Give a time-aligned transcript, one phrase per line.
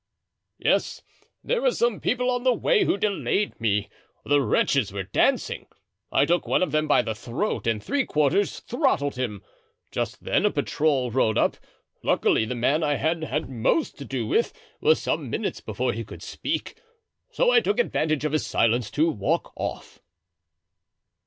[0.57, 1.03] "Yes,
[1.43, 3.87] there were some people on the way who delayed me.
[4.25, 5.67] The wretches were dancing.
[6.11, 9.43] I took one of them by the throat and three quarters throttled him.
[9.91, 11.55] Just then a patrol rode up.
[12.01, 16.03] Luckily the man I had had most to do with was some minutes before he
[16.03, 16.81] could speak,
[17.31, 19.99] so I took advantage of his silence to walk off."